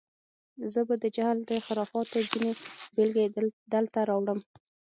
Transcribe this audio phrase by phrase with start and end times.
[0.73, 2.51] زه به د جهل و خرافاتو ځینې
[2.95, 3.25] بېلګې
[3.73, 4.39] دلته راوړم.